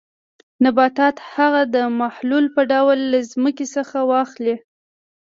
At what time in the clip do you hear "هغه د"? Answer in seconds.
1.33-1.77